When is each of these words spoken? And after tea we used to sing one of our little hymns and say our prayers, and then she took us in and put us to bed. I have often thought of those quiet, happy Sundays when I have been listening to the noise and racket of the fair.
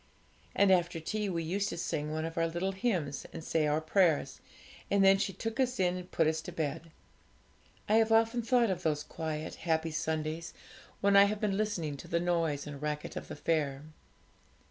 And 0.55 0.71
after 0.71 0.99
tea 0.99 1.29
we 1.29 1.43
used 1.43 1.69
to 1.69 1.77
sing 1.77 2.09
one 2.09 2.25
of 2.25 2.35
our 2.35 2.47
little 2.47 2.71
hymns 2.71 3.27
and 3.31 3.43
say 3.43 3.67
our 3.67 3.79
prayers, 3.79 4.41
and 4.89 5.05
then 5.05 5.19
she 5.19 5.31
took 5.31 5.59
us 5.59 5.79
in 5.79 5.95
and 5.95 6.09
put 6.09 6.25
us 6.25 6.41
to 6.41 6.51
bed. 6.51 6.89
I 7.87 7.97
have 7.97 8.11
often 8.11 8.41
thought 8.41 8.71
of 8.71 8.81
those 8.81 9.03
quiet, 9.03 9.53
happy 9.57 9.91
Sundays 9.91 10.55
when 11.01 11.15
I 11.15 11.25
have 11.25 11.39
been 11.39 11.55
listening 11.55 11.97
to 11.97 12.07
the 12.07 12.19
noise 12.19 12.65
and 12.65 12.81
racket 12.81 13.15
of 13.15 13.27
the 13.27 13.35
fair. 13.35 13.83